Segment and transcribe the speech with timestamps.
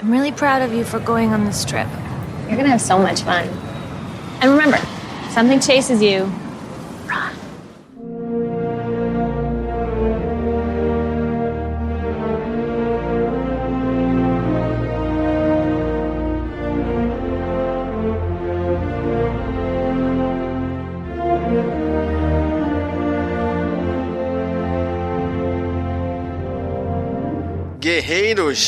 [0.00, 1.88] I'm really proud of you for going on this trip.
[2.46, 3.48] You're gonna have so much fun.
[4.40, 4.78] And remember,
[5.30, 6.32] something chases you,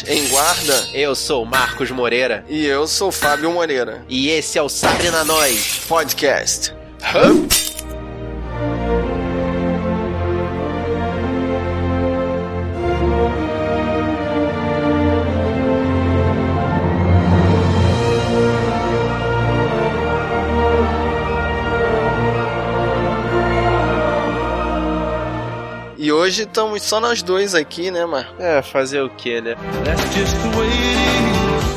[0.07, 0.89] Em Guarda.
[0.93, 2.45] Eu sou Marcos Moreira.
[2.49, 4.05] E eu sou Fábio Moreira.
[4.11, 6.75] E esse é o Sabre na Nós Podcast.
[7.15, 7.70] Hã?
[26.31, 28.41] Hoje estamos só nós dois aqui, né, Marco?
[28.41, 29.57] É, fazer o que, né?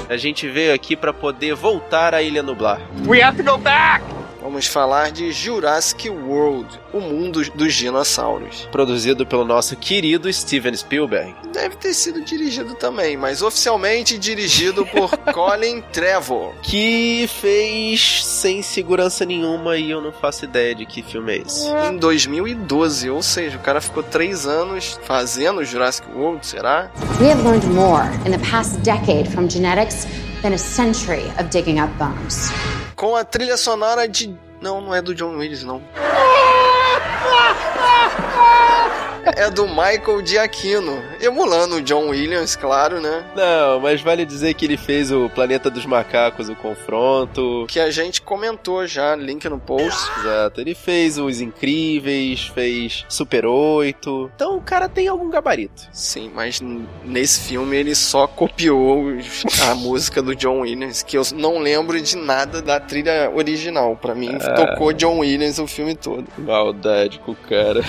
[0.07, 2.79] A gente veio aqui para poder voltar à Ilha Nublar.
[3.07, 4.12] We have to go back!
[4.43, 8.67] Vamos falar de Jurassic World, o mundo dos dinossauros.
[8.69, 11.33] Produzido pelo nosso querido Steven Spielberg.
[11.53, 16.53] Deve ter sido dirigido também, mas oficialmente dirigido por Colin Trevor.
[16.61, 21.69] Que fez sem segurança nenhuma e eu não faço ideia de que filme é esse.
[21.89, 26.91] Em 2012, ou seja, o cara ficou três anos fazendo Jurassic World, será?
[27.21, 30.05] We have learned more in the past decade from genetics
[30.41, 32.51] than a century of digging up bones.
[33.03, 34.33] Com a trilha sonora de.
[34.61, 35.83] Não, não é do John Williams, não.
[39.35, 43.23] É do Michael Giacchino, emulando o John Williams, claro, né?
[43.35, 47.65] Não, mas vale dizer que ele fez o Planeta dos Macacos, o Confronto.
[47.67, 50.11] Que a gente comentou já, link no post.
[50.19, 54.31] Exato, ele fez Os Incríveis, fez Super 8.
[54.35, 55.87] Então o cara tem algum gabarito.
[55.91, 56.61] Sim, mas
[57.03, 59.05] nesse filme ele só copiou
[59.69, 63.95] a música do John Williams, que eu não lembro de nada da trilha original.
[63.95, 64.53] Para mim, ah.
[64.53, 66.25] tocou John Williams o filme todo.
[66.37, 67.81] Maldade com o cara.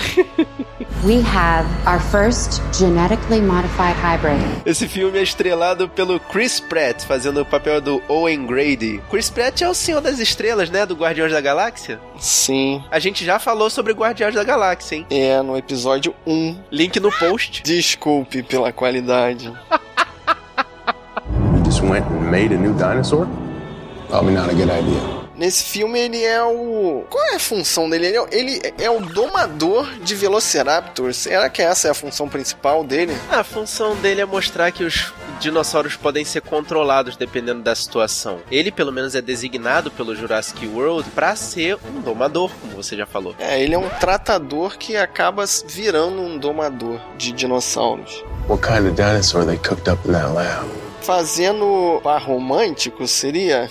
[1.03, 4.39] We have our first genetically modified hybrid.
[4.65, 9.01] Esse filme é estrelado pelo Chris Pratt, fazendo o papel do Owen Grady.
[9.09, 10.85] Chris Pratt é o Senhor das Estrelas, né?
[10.85, 11.99] Do Guardiões da Galáxia?
[12.19, 12.83] Sim.
[12.89, 15.07] A gente já falou sobre Guardiões da Galáxia, hein?
[15.09, 16.57] É, no episódio 1.
[16.71, 17.63] Link no post.
[17.63, 19.51] Desculpe pela qualidade.
[21.55, 23.27] You just went and made a new dinosaur?
[24.09, 25.14] Probably not a good idea.
[25.37, 27.05] Nesse filme ele é o.
[27.09, 28.07] Qual é a função dele?
[28.07, 31.17] Ele é, ele é o domador de Velociraptors.
[31.17, 33.15] Será que essa é a função principal dele?
[33.29, 38.39] A função dele é mostrar que os dinossauros podem ser controlados dependendo da situação.
[38.49, 43.05] Ele, pelo menos, é designado pelo Jurassic World para ser um domador, como você já
[43.05, 43.35] falou.
[43.39, 48.23] É, ele é um tratador que acaba virando um domador de dinossauros.
[48.47, 50.69] What kind of dinosaur they cooked up in that lab?
[51.01, 53.69] Fazendo par romântico seria?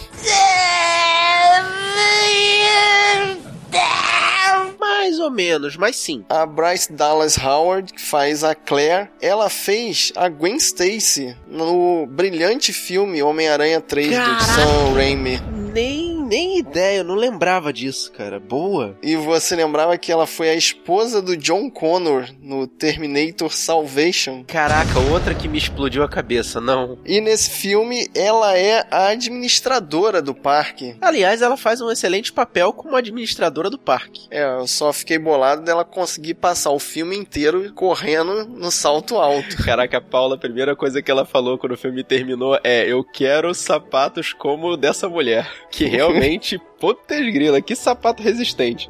[5.24, 6.24] Ou menos, mas sim.
[6.28, 12.72] A Bryce Dallas Howard, que faz a Claire, ela fez a Gwen Stacy no brilhante
[12.72, 14.34] filme Homem-Aranha 3 Caraca.
[14.34, 15.40] do Sam Raimi.
[15.72, 18.40] Nem nem ideia, eu não lembrava disso, cara.
[18.40, 18.98] Boa.
[19.00, 24.42] E você lembrava que ela foi a esposa do John Connor no Terminator Salvation?
[24.44, 26.98] Caraca, outra que me explodiu a cabeça, não.
[27.06, 30.96] E nesse filme, ela é a administradora do parque.
[31.00, 34.26] Aliás, ela faz um excelente papel como administradora do parque.
[34.28, 39.56] É, eu só fiquei bolado dela conseguir passar o filme inteiro correndo no salto alto.
[39.64, 43.04] Caraca, a Paula, a primeira coisa que ela falou quando o filme terminou é: Eu
[43.04, 45.48] quero sapatos como o dessa mulher.
[45.70, 48.88] Que realmente realmente, putz grila, que sapato resistente.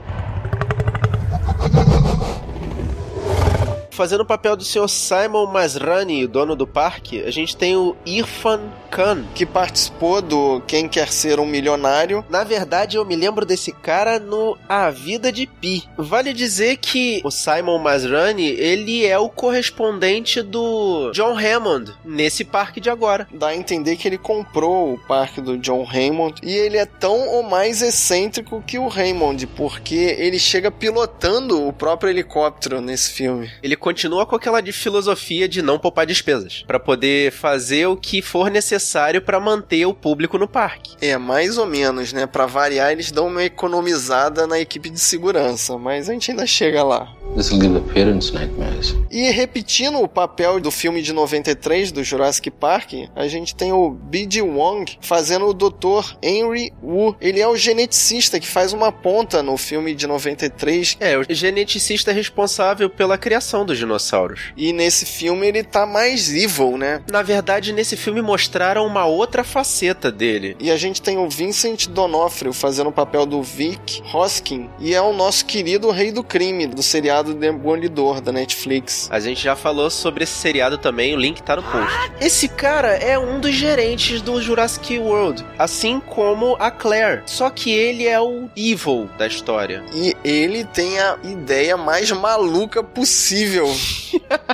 [3.94, 8.60] Fazendo o papel do senhor Simon Masrani, dono do parque, a gente tem o Irfan
[8.90, 9.24] Khan.
[9.32, 12.24] Que participou do Quem Quer Ser um Milionário.
[12.28, 15.84] Na verdade, eu me lembro desse cara no A Vida de Pi.
[15.96, 22.80] Vale dizer que o Simon Masrani, ele é o correspondente do John Hammond nesse parque
[22.80, 23.28] de agora.
[23.32, 27.28] Dá a entender que ele comprou o parque do John Hammond e ele é tão
[27.28, 33.48] ou mais excêntrico que o Hammond, porque ele chega pilotando o próprio helicóptero nesse filme.
[33.62, 38.22] Ele continua com aquela de filosofia de não poupar despesas, para poder fazer o que
[38.22, 40.96] for necessário para manter o público no parque.
[41.02, 42.26] É, mais ou menos, né?
[42.26, 46.82] Para variar, eles dão uma economizada na equipe de segurança, mas a gente ainda chega
[46.82, 47.14] lá.
[47.36, 48.94] This will give the parents nightmares.
[49.10, 53.90] E repetindo o papel do filme de 93 do Jurassic Park, a gente tem o
[53.90, 54.40] B.D.
[54.40, 56.16] Wong fazendo o Dr.
[56.22, 57.16] Henry Wu.
[57.20, 60.96] Ele é o geneticista que faz uma ponta no filme de 93.
[61.00, 64.52] É, o geneticista responsável pela criação do os dinossauros.
[64.56, 67.02] E nesse filme ele tá mais evil, né?
[67.10, 70.56] Na verdade, nesse filme mostraram uma outra faceta dele.
[70.58, 75.02] E a gente tem o Vincent D'Onofrio fazendo o papel do Vic Hoskin e é
[75.02, 79.08] o nosso querido Rei do Crime do seriado Demolidor da Netflix.
[79.10, 82.12] A gente já falou sobre esse seriado também, o link tá no post.
[82.20, 87.22] Esse cara é um dos gerentes do Jurassic World, assim como a Claire.
[87.26, 89.82] Só que ele é o evil da história.
[89.92, 93.63] E ele tem a ideia mais maluca possível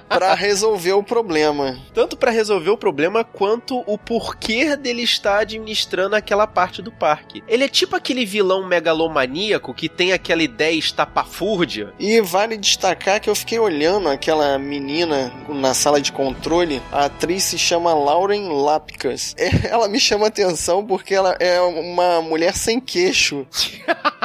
[0.08, 1.78] para resolver o problema.
[1.94, 7.42] Tanto para resolver o problema quanto o porquê dele estar administrando aquela parte do parque.
[7.46, 11.92] Ele é tipo aquele vilão megalomaníaco que tem aquela ideia estapafúrdia.
[11.98, 16.82] E vale destacar que eu fiquei olhando aquela menina na sala de controle.
[16.92, 19.34] A atriz se chama Lauren Lapkus.
[19.68, 23.46] Ela me chama atenção porque ela é uma mulher sem queixo.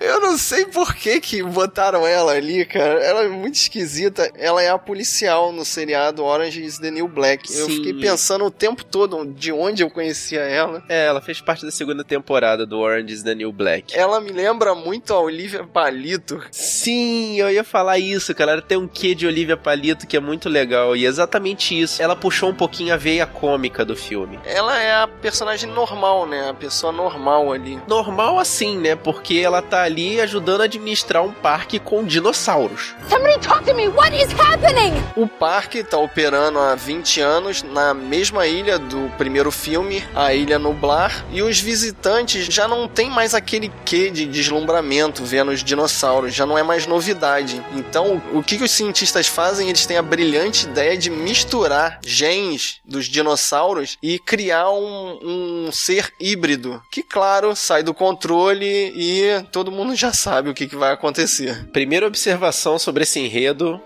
[0.00, 3.02] Eu não sei por que que botaram ela ali, cara.
[3.02, 4.30] Ela é muito esquisita.
[4.36, 7.50] Ela é a policial no seriado Orange is the New Black.
[7.50, 7.60] Sim.
[7.60, 10.82] Eu fiquei pensando o tempo todo de onde eu conhecia ela.
[10.88, 13.96] É, ela fez parte da segunda temporada do Orange is the New Black.
[13.96, 16.40] Ela me lembra muito a Olivia Palito.
[16.50, 18.52] Sim, eu ia falar isso, cara.
[18.52, 20.96] Ela tem um quê de Olivia Palito que é muito legal.
[20.96, 22.02] E é exatamente isso.
[22.02, 24.38] Ela puxou um pouquinho a veia cômica do filme.
[24.44, 26.50] Ela é a personagem normal, né?
[26.50, 27.80] A pessoa normal ali.
[27.88, 28.94] Normal assim, né?
[28.94, 32.94] Porque ela tá ali ajudando a administrar um parque com dinossauros.
[33.08, 33.88] Somebody talk to me!
[33.88, 34.94] What is happening?
[35.16, 40.58] O parque está operando há 20 anos na mesma ilha do primeiro filme, a Ilha
[40.58, 46.34] Nublar, e os visitantes já não tem mais aquele quê de deslumbramento vendo os dinossauros,
[46.34, 47.62] já não é mais novidade.
[47.72, 49.68] Então, o que, que os cientistas fazem?
[49.68, 56.12] Eles têm a brilhante ideia de misturar genes dos dinossauros e criar um, um ser
[56.20, 60.92] híbrido, que, claro, sai do controle e todo mundo já sabe o que, que vai
[60.92, 61.64] acontecer.
[61.66, 63.80] Primeira observação sobre esse enredo.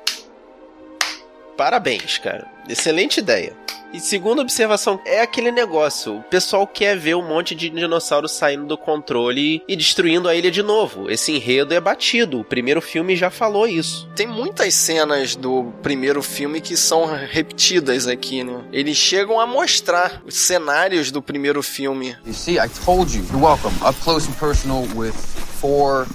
[1.59, 2.47] Parabéns, cara.
[2.67, 3.53] Excelente ideia.
[3.93, 6.17] E segunda observação, é aquele negócio.
[6.17, 10.51] O pessoal quer ver um monte de dinossauros saindo do controle e destruindo a ilha
[10.51, 11.11] de novo.
[11.11, 12.41] Esse enredo é batido.
[12.41, 14.09] O primeiro filme já falou isso.
[14.17, 18.65] Tem muitas cenas do primeiro filme que são repetidas aqui, né?
[18.73, 22.17] Eles chegam a mostrar os cenários do primeiro filme.
[22.27, 23.25] You see, I told you.
[23.25, 23.75] You're welcome.
[23.87, 25.15] Up close and personal with
[25.61, 26.07] four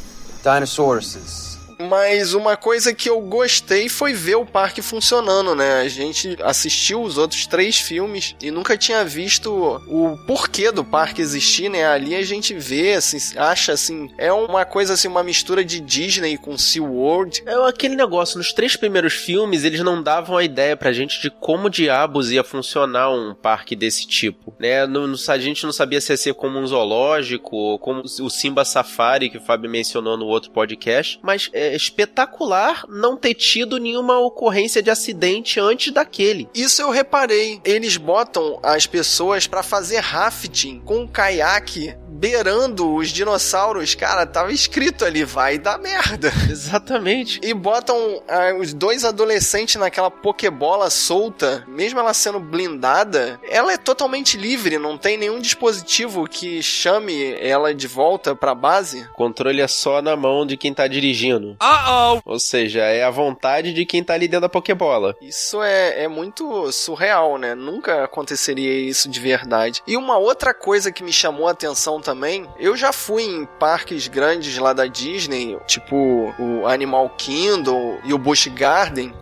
[0.44, 1.53] dinosauruses.
[1.90, 5.82] Mas uma coisa que eu gostei foi ver o parque funcionando, né?
[5.82, 9.52] A gente assistiu os outros três filmes e nunca tinha visto
[9.88, 11.86] o porquê do parque existir, né?
[11.86, 16.38] Ali a gente vê, assim, acha assim, é uma coisa assim, uma mistura de Disney
[16.38, 17.44] com SeaWorld.
[17.46, 21.30] É aquele negócio, nos três primeiros filmes eles não davam a ideia pra gente de
[21.30, 24.86] como diabos ia funcionar um parque desse tipo, né?
[24.86, 28.66] No, no, a gente não sabia se ia ser como um zoológico, como o Simba
[28.66, 34.20] Safari que o Fábio mencionou no outro podcast, mas é, espetacular não ter tido nenhuma
[34.20, 36.50] ocorrência de acidente antes daquele.
[36.54, 37.62] Isso eu reparei.
[37.64, 44.54] Eles botam as pessoas para fazer rafting com um caiaque beirando os dinossauros, cara, tava
[44.54, 46.32] escrito ali, vai dar merda.
[46.50, 47.38] Exatamente.
[47.44, 53.78] E botam ah, os dois adolescentes naquela pokebola solta, mesmo ela sendo blindada, ela é
[53.78, 59.02] totalmente livre, não tem nenhum dispositivo que chame ela de volta pra base.
[59.12, 61.58] O controle é só na mão de quem tá dirigindo.
[61.64, 62.22] Uh -oh.
[62.26, 65.16] Ou seja, é a vontade de quem tá ali dentro da pokebola.
[65.22, 67.56] Isso é, é muito surreal, né?
[67.56, 69.82] Nunca aconteceria isso de verdade.
[69.86, 72.48] E uma outra coisa que me chamou a atenção também também.
[72.60, 75.96] Eu já fui em parques grandes lá da Disney, tipo
[76.40, 79.14] o Animal Kingdom e o Busch Garden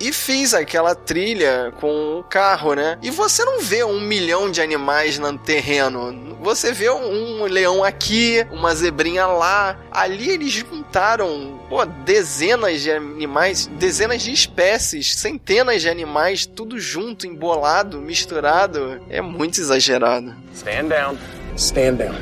[0.00, 2.98] e fiz aquela trilha com o carro, né?
[3.02, 6.36] E você não vê um milhão de animais no terreno.
[6.40, 9.78] Você vê um leão aqui, uma zebrinha lá.
[9.90, 17.26] Ali eles juntaram pô, dezenas de animais, dezenas de espécies, centenas de animais, tudo junto,
[17.26, 19.00] embolado, misturado.
[19.08, 20.34] É muito exagerado.
[20.54, 21.18] Stand down.
[21.56, 22.14] Stand down.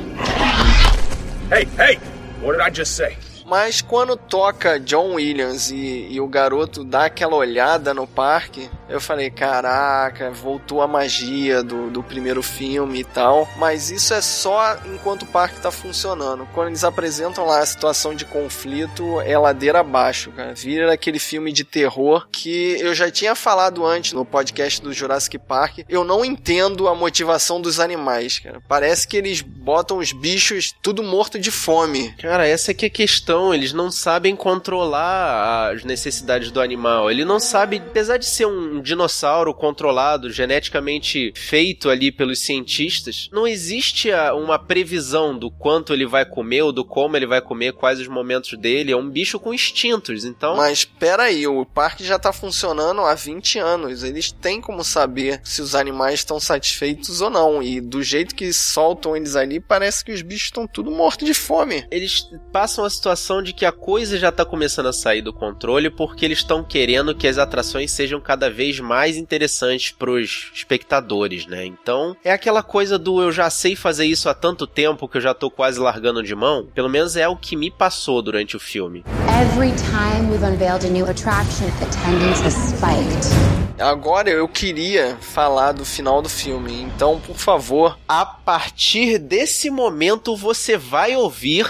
[1.51, 1.99] Hey, hey!
[2.41, 3.17] What did I just say?
[3.53, 8.99] Mas quando toca John Williams e, e, o garoto dá aquela olhada no parque, eu
[8.99, 13.47] falei: caraca, voltou a magia do, do primeiro filme e tal.
[13.57, 16.47] Mas isso é só enquanto o parque tá funcionando.
[16.51, 20.55] Quando eles apresentam lá a situação de conflito, é ladeira abaixo, cara.
[20.55, 25.37] Vira aquele filme de terror que eu já tinha falado antes no podcast do Jurassic
[25.37, 25.81] Park.
[25.87, 28.59] Eu não entendo a motivação dos animais, cara.
[28.67, 32.11] Parece que eles botam os bichos tudo morto de fome.
[32.13, 37.09] Cara, essa que é a questão eles não sabem controlar as necessidades do animal.
[37.09, 43.47] Ele não sabe, apesar de ser um dinossauro controlado, geneticamente feito ali pelos cientistas, não
[43.47, 47.99] existe uma previsão do quanto ele vai comer ou do como ele vai comer, quais
[47.99, 48.91] os momentos dele.
[48.91, 50.55] É um bicho com instintos, então.
[50.55, 54.03] Mas peraí, o parque já tá funcionando há 20 anos.
[54.03, 57.63] Eles têm como saber se os animais estão satisfeitos ou não.
[57.63, 61.33] E do jeito que soltam eles ali, parece que os bichos estão tudo mortos de
[61.33, 61.85] fome.
[61.89, 65.89] Eles passam a situação de que a coisa já tá começando a sair do controle
[65.89, 71.65] porque eles estão querendo que as atrações sejam cada vez mais interessantes pros espectadores, né?
[71.65, 75.21] Então, é aquela coisa do eu já sei fazer isso há tanto tempo que eu
[75.21, 76.67] já tô quase largando de mão.
[76.73, 79.05] Pelo menos é o que me passou durante o filme.
[79.41, 83.63] Every time we've unveiled a new attraction, attendance has spiked.
[83.79, 87.97] Agora eu queria falar do final do filme, então por favor.
[88.07, 91.65] A partir desse momento você vai ouvir.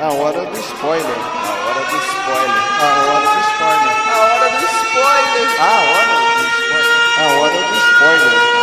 [0.00, 1.02] A hora do spoiler.
[1.02, 2.62] A hora do spoiler.
[2.78, 3.94] A hora do spoiler.
[3.98, 5.48] A hora do spoiler.
[5.58, 7.08] A hora do spoiler.
[7.18, 8.57] A hora do spoiler.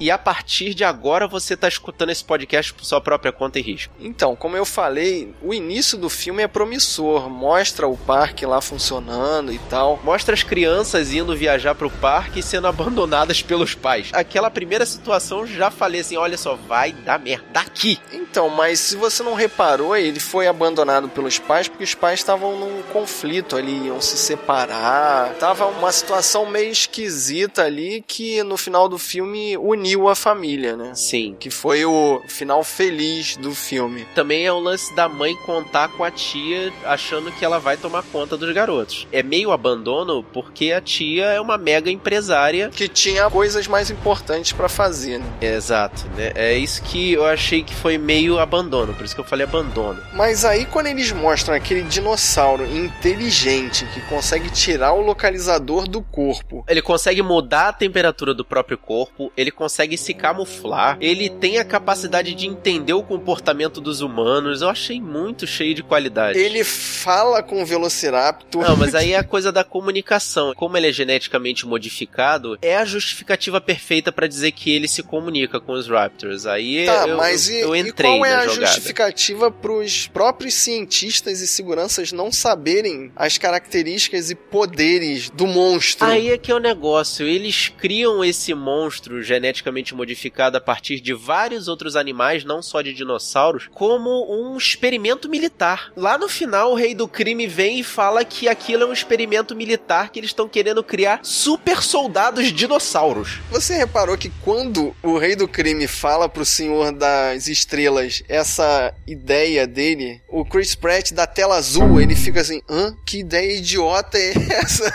[0.00, 3.62] E a partir de agora você tá escutando esse podcast por sua própria conta e
[3.62, 3.92] risco.
[4.00, 7.28] Então, como eu falei, o início do filme é promissor.
[7.28, 10.00] Mostra o parque lá funcionando e tal.
[10.02, 14.08] Mostra as crianças indo viajar pro parque e sendo abandonadas pelos pais.
[14.14, 17.98] Aquela primeira situação já falei assim: olha só, vai dar merda aqui.
[18.10, 22.58] Então, mas se você não reparou, ele foi abandonado pelos pais porque os pais estavam
[22.58, 25.34] num conflito ali, iam se separar.
[25.34, 30.92] Tava uma situação meio esquisita ali que no final do filme uniu a família, né?
[30.94, 31.36] Sim.
[31.38, 34.06] Que foi o final feliz do filme.
[34.14, 38.02] Também é o lance da mãe contar com a tia achando que ela vai tomar
[38.04, 39.06] conta dos garotos.
[39.12, 44.52] É meio abandono porque a tia é uma mega empresária que tinha coisas mais importantes
[44.52, 45.26] para fazer, né?
[45.40, 46.32] Exato, né?
[46.34, 50.02] É isso que eu achei que foi meio abandono, por isso que eu falei abandono.
[50.14, 56.64] Mas aí quando eles mostram aquele dinossauro inteligente que consegue tirar o localizador do corpo,
[56.68, 61.64] ele consegue mudar a temperatura do próprio corpo, ele consegue se camuflar, ele tem a
[61.64, 64.62] capacidade de entender o comportamento dos humanos.
[64.62, 66.38] Eu achei muito cheio de qualidade.
[66.38, 68.62] Ele fala com o Velociraptor.
[68.62, 70.52] Não, mas aí é a coisa da comunicação.
[70.54, 75.60] Como ele é geneticamente modificado, é a justificativa perfeita para dizer que ele se comunica
[75.60, 76.46] com os Raptors.
[76.46, 78.66] Aí tá, eu, mas eu, eu e, entrei e qual é a jogada.
[78.66, 86.06] justificativa pros próprios cientistas e seguranças não saberem as características e poderes do monstro?
[86.06, 87.26] Aí é que é o negócio.
[87.26, 92.92] Eles criam esse monstro geneticamente modificado a partir de vários outros animais, não só de
[92.92, 95.92] dinossauros, como um experimento militar.
[95.96, 99.54] Lá no final, o rei do crime vem e fala que aquilo é um experimento
[99.54, 103.40] militar que eles estão querendo criar super soldados dinossauros.
[103.50, 109.66] Você reparou que quando o rei do crime fala pro senhor das estrelas essa ideia
[109.66, 112.94] dele, o Chris Pratt da tela azul, ele fica assim, hã?
[113.06, 114.92] Que ideia idiota é essa?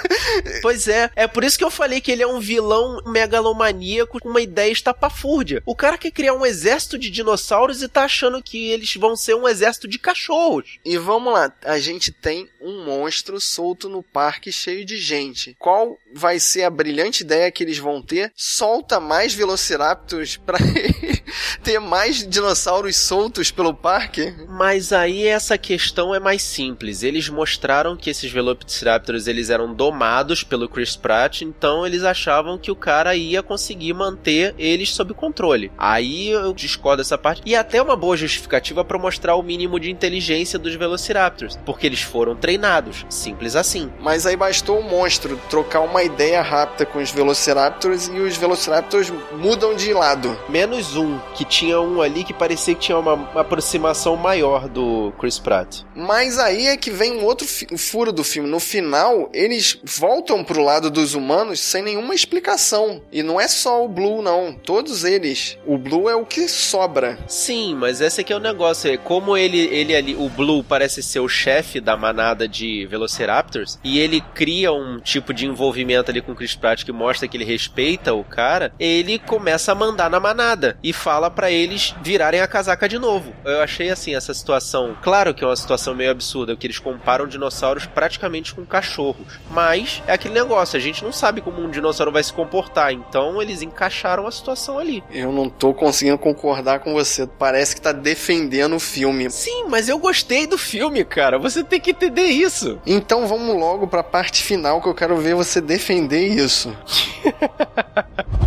[0.61, 4.29] Pois é, é por isso que eu falei que ele é um vilão megalomaníaco com
[4.29, 5.61] uma ideia estapafúrdia.
[5.65, 9.35] O cara quer criar um exército de dinossauros e tá achando que eles vão ser
[9.35, 10.79] um exército de cachorros.
[10.83, 15.55] E vamos lá, a gente tem um monstro solto no parque cheio de gente.
[15.59, 18.31] Qual vai ser a brilhante ideia que eles vão ter?
[18.35, 20.57] Solta mais Velociraptors pra
[21.63, 24.33] ter mais dinossauros soltos pelo parque?
[24.47, 27.03] Mas aí essa questão é mais simples.
[27.03, 32.71] Eles mostraram que esses Velociraptors eles eram domados pelo Chris Pratt, então eles achavam que
[32.71, 35.71] o cara ia conseguir manter eles sob controle.
[35.77, 37.41] Aí eu discordo dessa parte.
[37.45, 42.01] E até uma boa justificativa para mostrar o mínimo de inteligência dos Velociraptors, porque eles
[42.01, 43.05] foram treinados.
[43.09, 43.91] Simples assim.
[43.99, 49.11] Mas aí bastou o monstro trocar uma ideia rápida com os Velociraptors e os Velociraptors
[49.37, 50.37] mudam de lado.
[50.49, 55.13] Menos um, que tinha um ali que parecia que tinha uma, uma aproximação maior do
[55.19, 55.81] Chris Pratt.
[55.95, 58.49] Mas aí é que vem um outro furo do filme.
[58.49, 63.01] No final, eles voltam pro lado dos humanos sem nenhuma explicação.
[63.11, 64.53] E não é só o Blue, não.
[64.53, 65.57] Todos eles.
[65.65, 67.17] O Blue é o que sobra.
[67.27, 68.91] Sim, mas esse aqui é o negócio.
[68.91, 73.79] É como ele, ele ali, o Blue parece ser o chefe da manada de Velociraptors,
[73.83, 77.37] e ele cria um tipo de envolvimento ali com o Chris Pratt que mostra que
[77.37, 82.41] ele respeita o cara, ele começa a mandar na manada e fala para eles virarem
[82.41, 83.31] a casaca de novo.
[83.45, 87.27] Eu achei assim essa situação, claro que é uma situação meio absurda, que eles comparam
[87.27, 92.11] dinossauros praticamente com cachorros, mas é aquele negócio, a gente não sabe como um dinossauro
[92.11, 95.03] vai se comportar, então eles encaixaram a situação ali.
[95.11, 99.29] Eu não tô conseguindo concordar com você, parece que tá defendendo o filme.
[99.29, 102.79] Sim, mas eu gostei do filme, cara, você tem que entender isso.
[102.83, 106.75] Então vamos logo pra parte final que eu quero ver você defender isso.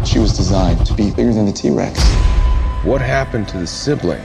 [0.04, 2.47] She was designed to be bigger than the T Rex.
[2.84, 4.24] What happened to the sibling?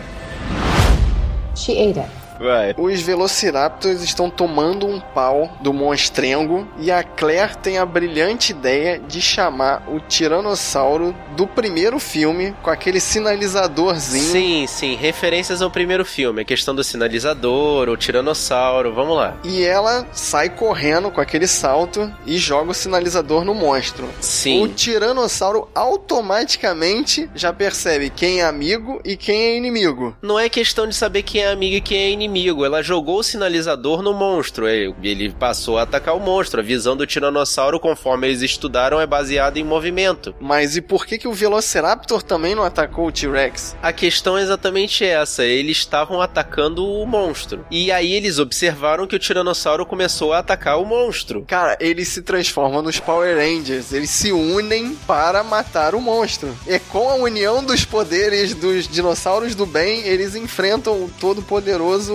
[1.56, 2.10] She ate it.
[2.44, 2.76] Vai.
[2.78, 9.00] Os Velociraptors estão tomando um pau do monstrengo e a Claire tem a brilhante ideia
[9.00, 14.24] de chamar o Tiranossauro do primeiro filme com aquele sinalizadorzinho.
[14.24, 19.38] Sim, sim, referências ao primeiro filme, a questão do sinalizador, o tiranossauro, vamos lá.
[19.44, 24.10] E ela sai correndo com aquele salto e joga o sinalizador no monstro.
[24.20, 24.64] Sim.
[24.64, 30.16] O Tiranossauro automaticamente já percebe quem é amigo e quem é inimigo.
[30.22, 32.33] Não é questão de saber quem é amigo e quem é inimigo.
[32.66, 34.68] Ela jogou o sinalizador no monstro.
[34.68, 36.60] Ele ele passou a atacar o monstro.
[36.60, 40.36] A visão do tiranossauro, conforme eles estudaram, é baseada em movimento.
[40.40, 43.76] Mas e por que, que o Velociraptor também não atacou o T-Rex?
[43.82, 45.44] A questão é exatamente essa.
[45.44, 47.66] Eles estavam atacando o monstro.
[47.70, 51.44] E aí eles observaram que o tiranossauro começou a atacar o monstro.
[51.48, 53.94] Cara, eles se transformam nos Power Rangers.
[53.94, 56.56] Eles se unem para matar o monstro.
[56.68, 62.13] É com a união dos poderes dos dinossauros do bem, eles enfrentam o todo-poderoso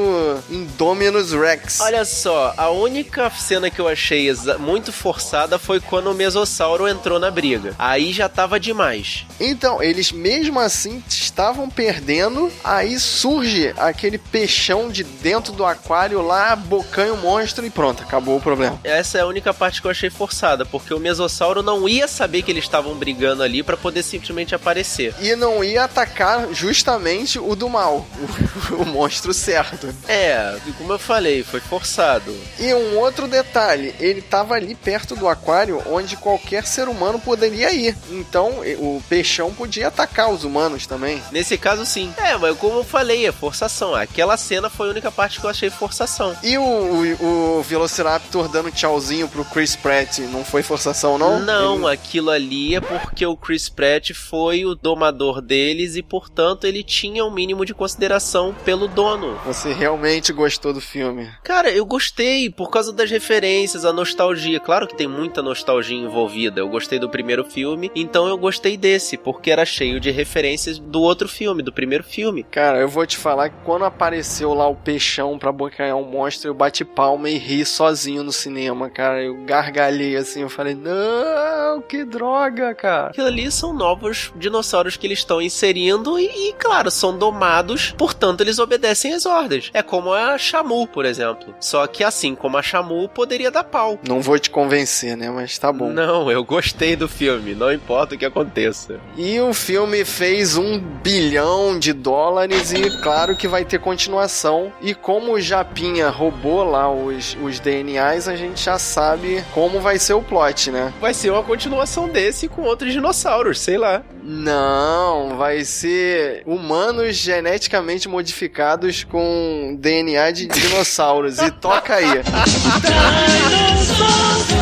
[0.51, 1.81] Indominus Rex.
[1.81, 4.29] Olha só, a única cena que eu achei
[4.59, 7.75] muito forçada foi quando o Mesossauro entrou na briga.
[7.79, 9.27] Aí já tava demais.
[9.41, 16.55] Então, eles mesmo assim estavam perdendo, aí surge aquele peixão de dentro do aquário lá,
[16.57, 18.79] bocanha o monstro e pronto, acabou o problema.
[18.83, 22.43] Essa é a única parte que eu achei forçada, porque o Mesossauro não ia saber
[22.43, 25.15] que eles estavam brigando ali pra poder simplesmente aparecer.
[25.21, 28.07] E não ia atacar justamente o do mal,
[28.71, 29.88] o, o monstro certo.
[30.09, 32.35] É, como eu falei, foi forçado.
[32.59, 37.73] E um outro detalhe, ele estava ali perto do aquário onde qualquer ser humano poderia
[37.73, 37.97] ir.
[38.11, 41.23] Então o peixão podia atacar os humanos também.
[41.31, 42.13] Nesse caso, sim.
[42.17, 43.95] É, mas como eu falei, é forçação.
[43.95, 46.35] Aquela cena foi a única parte que eu achei forçação.
[46.43, 51.39] E o, o, o Velociraptor dando tchauzinho pro Chris Pratt, não foi forçação não?
[51.41, 56.67] Não, Ele- aquilo ali é porque o Chris Pratt foi o domador deles e, portanto,
[56.67, 59.39] ele tinha um mínimo de consideração pelo dono.
[59.45, 61.31] Você realmente gostou do filme.
[61.45, 64.59] Cara, eu gostei por causa das referências, a nostalgia.
[64.59, 66.61] Claro que tem muita nostalgia envolvida.
[66.61, 71.01] Eu gostei do primeiro filme, então eu gostei desse, porque era cheio de referências do
[71.01, 72.43] outro filme, do primeiro filme.
[72.43, 76.51] Cara, eu vou te falar que quando apareceu lá o peixão pra bocanhar um monstro,
[76.51, 79.23] eu bati palma e ri sozinho no cinema, cara.
[79.23, 83.09] Eu gargalhei assim, eu falei, não, que droga, cara.
[83.09, 88.41] Aquilo ali são novos dinossauros que eles estão inserindo e, e, claro, são domados, portanto
[88.41, 89.68] eles obedecem às ordens.
[89.73, 91.55] É como a Shamu, por exemplo.
[91.61, 93.99] Só que assim como a Shamu poderia dar pau.
[94.07, 95.31] Não vou te convencer, né?
[95.31, 95.91] Mas tá bom.
[95.91, 99.01] Não, eu gostei do filme, não importa o que aconteça.
[99.17, 104.73] E o filme fez um bilhão de dólares e claro que vai ter continuação.
[104.81, 109.99] E como o Japinha roubou lá os, os DNAs, a gente já sabe como vai
[109.99, 110.93] ser o plot, né?
[111.01, 114.03] Vai ser uma continuação desse com outros dinossauros, sei lá.
[114.23, 121.39] Não, vai ser humanos geneticamente modificados com DNA de dinossauros.
[121.39, 122.09] e toca aí.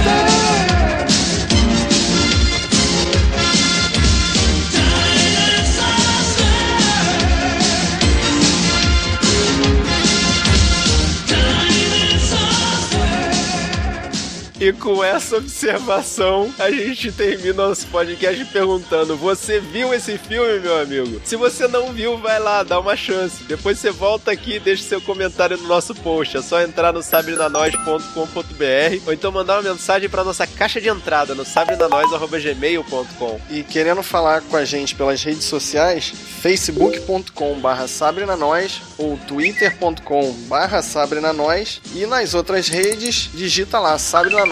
[14.66, 20.80] E com essa observação, a gente termina nosso podcast perguntando: Você viu esse filme, meu
[20.80, 21.22] amigo?
[21.24, 23.44] Se você não viu, vai lá, dá uma chance.
[23.44, 26.36] Depois você volta aqui e deixa seu comentário no nosso post.
[26.36, 31.32] É só entrar no sabrenanois.com.br ou então mandar uma mensagem para nossa caixa de entrada
[31.32, 33.40] no sabrenanois.gmail.com.
[33.48, 40.82] E querendo falar com a gente pelas redes sociais, facebook.com barra sabrenanois ou twitter.com barra
[40.82, 43.96] sabrenanois e nas outras redes, digita lá,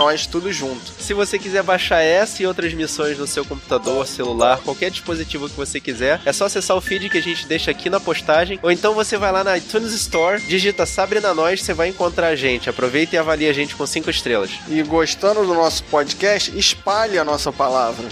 [0.05, 0.93] sabrenanois, tudo junto.
[0.99, 5.57] Se você quiser baixar essa e outras missões no seu computador, celular, qualquer dispositivo que
[5.57, 8.71] você quiser, é só acessar o feed que a gente deixa aqui na postagem, ou
[8.71, 12.69] então você vai lá na iTunes Store, digita Sabrina Nós, você vai encontrar a gente.
[12.69, 14.51] Aproveita e avalie a gente com 5 estrelas.
[14.69, 18.05] E gostando do nosso podcast, espalhe a nossa palavra.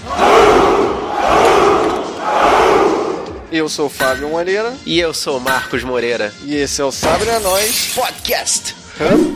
[3.50, 6.32] Eu sou o Fábio Moreira E eu sou o Marcos Moreira.
[6.44, 8.74] e esse é o Sabre a Nós Podcast!
[9.00, 9.31] Hã?